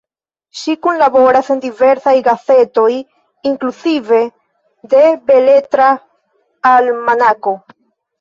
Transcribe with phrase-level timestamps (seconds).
[0.59, 2.87] Ŝi kunlaboras en diversaj gazetoj,
[3.49, 4.21] inkluzive
[4.95, 5.91] de Beletra
[6.71, 7.55] Almanako.